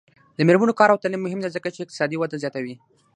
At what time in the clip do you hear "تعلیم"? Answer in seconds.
1.03-1.21